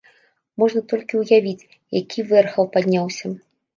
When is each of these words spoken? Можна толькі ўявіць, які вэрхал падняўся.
Можна 0.61 0.81
толькі 0.93 1.19
ўявіць, 1.21 1.69
які 2.01 2.19
вэрхал 2.33 2.65
падняўся. 2.77 3.27